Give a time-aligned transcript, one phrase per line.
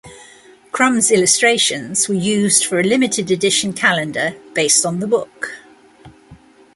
[0.71, 5.59] Crumb's illustrations were used for a limited-edition calendar based on the book.